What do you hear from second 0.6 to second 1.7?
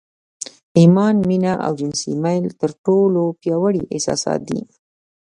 ايمان، مينه